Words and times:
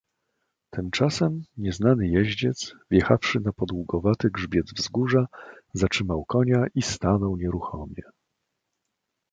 "Tymczasem 0.75 1.43
nieznany 1.57 2.07
jeździec, 2.07 2.75
wjechawszy 2.91 3.39
na 3.39 3.53
podługowaty 3.53 4.29
grzbiet 4.29 4.65
wzgórza, 4.75 5.27
zatrzymał 5.73 6.25
konia 6.25 6.65
i 6.75 6.81
stanął 6.81 7.37
nieruchomie." 7.37 8.03